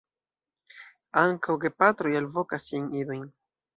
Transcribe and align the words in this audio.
Ankaŭ 1.23 1.57
gepatroj 1.65 2.15
alvokas 2.21 2.67
siajn 2.71 2.93
idojn. 3.03 3.27